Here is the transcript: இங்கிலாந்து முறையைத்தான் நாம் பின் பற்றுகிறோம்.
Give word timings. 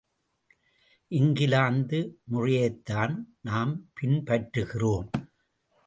இங்கிலாந்து 1.11 1.99
முறையைத்தான் 2.31 3.15
நாம் 3.41 3.73
பின் 3.93 4.23
பற்றுகிறோம். 4.23 5.09